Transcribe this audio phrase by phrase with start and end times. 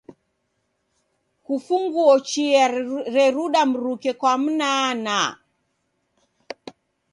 [1.45, 2.63] Kufunguo chia
[3.15, 5.29] reruda mruke kwa mnaanaa.